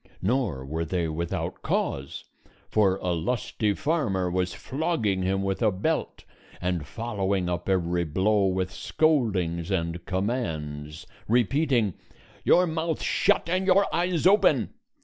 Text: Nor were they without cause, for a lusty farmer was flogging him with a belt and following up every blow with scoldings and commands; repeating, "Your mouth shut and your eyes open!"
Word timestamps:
Nor 0.23 0.65
were 0.65 0.83
they 0.83 1.07
without 1.09 1.61
cause, 1.61 2.23
for 2.71 2.95
a 3.03 3.11
lusty 3.13 3.75
farmer 3.75 4.31
was 4.31 4.51
flogging 4.51 5.21
him 5.21 5.43
with 5.43 5.61
a 5.61 5.69
belt 5.71 6.23
and 6.59 6.87
following 6.87 7.47
up 7.47 7.69
every 7.69 8.03
blow 8.03 8.47
with 8.47 8.71
scoldings 8.73 9.69
and 9.69 10.03
commands; 10.07 11.05
repeating, 11.27 11.93
"Your 12.43 12.65
mouth 12.65 13.03
shut 13.03 13.47
and 13.47 13.67
your 13.67 13.85
eyes 13.93 14.25
open!" 14.25 14.71